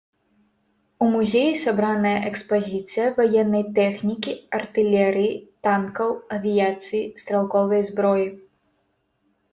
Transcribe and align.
У 1.03 1.07
музеі 1.15 1.51
сабраная 1.63 2.13
экспазіцыя 2.29 3.05
ваеннай 3.19 3.63
тэхнікі, 3.81 4.33
артылерыі, 4.61 5.31
танкаў, 5.69 6.09
авіяцыі, 6.39 7.03
стралковай 7.25 7.81
зброі. 7.91 8.27